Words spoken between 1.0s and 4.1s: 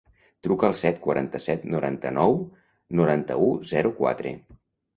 quaranta-set, noranta-nou, noranta-u, zero,